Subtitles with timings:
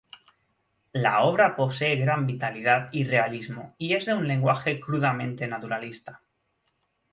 [0.93, 6.23] La obra posee gran vitalidad y realismo y es de un lenguaje crudamente naturalista.